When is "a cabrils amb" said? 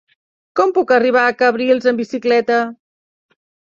1.27-2.03